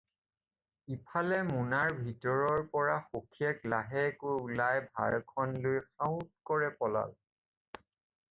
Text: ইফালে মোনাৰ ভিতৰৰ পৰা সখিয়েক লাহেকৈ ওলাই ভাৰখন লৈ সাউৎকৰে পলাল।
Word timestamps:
ইফালে 0.93 1.35
মোনাৰ 1.49 1.91
ভিতৰৰ 2.05 2.63
পৰা 2.71 2.95
সখিয়েক 3.11 3.61
লাহেকৈ 3.73 4.33
ওলাই 4.37 4.81
ভাৰখন 5.01 5.53
লৈ 5.67 5.77
সাউৎকৰে 5.91 6.71
পলাল। 6.81 7.13